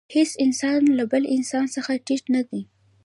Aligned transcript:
هېڅ 0.15 0.31
انسان 0.45 0.81
له 0.97 1.03
بل 1.11 1.23
انسان 1.35 1.65
څخه 1.75 1.91
ټیټ 2.05 2.23
نه 2.35 2.41
دی. 2.49 2.61